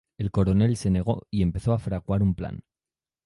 [0.17, 2.63] El coronel se negó y empezó a fraguar un plan.